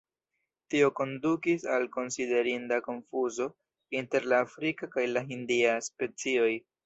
Tio 0.73 0.87
kondukis 0.99 1.65
al 1.73 1.83
konsiderinda 1.97 2.79
konfuzo 2.87 3.47
inter 3.99 4.27
la 4.33 4.41
afrika 4.47 4.89
kaj 4.97 5.03
la 5.13 5.23
hindia 5.33 5.77
specioj. 5.91 6.51